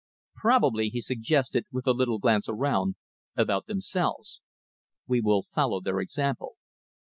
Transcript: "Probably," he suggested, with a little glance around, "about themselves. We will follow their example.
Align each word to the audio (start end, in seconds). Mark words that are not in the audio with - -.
"Probably," 0.33 0.89
he 0.89 0.99
suggested, 0.99 1.65
with 1.71 1.85
a 1.85 1.91
little 1.93 2.17
glance 2.17 2.49
around, 2.49 2.95
"about 3.37 3.67
themselves. 3.67 4.41
We 5.05 5.21
will 5.21 5.43
follow 5.53 5.79
their 5.79 5.99
example. 5.99 6.55